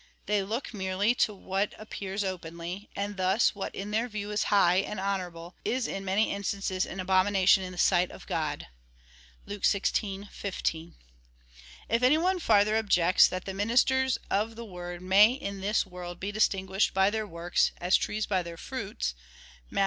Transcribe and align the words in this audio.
They 0.25 0.41
look 0.41 0.73
merely 0.73 1.13
to 1.21 1.33
what 1.35 1.75
appears 1.77 2.23
openly; 2.23 2.89
and 2.95 3.17
thus 3.17 3.53
what 3.53 3.75
in 3.75 3.91
their 3.91 4.07
view 4.07 4.31
is 4.31 4.45
high 4.45 4.77
and 4.77 4.99
honourable, 4.99 5.55
is 5.63 5.85
in 5.85 6.03
many 6.03 6.31
instances 6.31 6.87
an 6.87 6.99
abomination 6.99 7.61
in 7.61 7.71
the 7.71 7.77
sight 7.77 8.09
of 8.09 8.25
God. 8.25 8.65
(Luke 9.45 9.61
xvi. 9.61 10.27
15.) 10.31 10.95
If 11.87 12.01
any 12.01 12.17
one 12.17 12.39
farther 12.39 12.77
objects, 12.77 13.27
that 13.27 13.45
the 13.45 13.53
ministers 13.53 14.17
of 14.27 14.55
the 14.55 14.65
word 14.65 15.03
may 15.03 15.33
in 15.33 15.61
this 15.61 15.85
world 15.85 16.19
be 16.19 16.31
distinguished 16.31 16.95
by 16.95 17.11
their 17.11 17.27
works, 17.27 17.71
as 17.77 17.95
trees 17.95 18.25
by 18.25 18.41
their 18.41 18.57
fruits, 18.57 19.13
(Matt. 19.69 19.79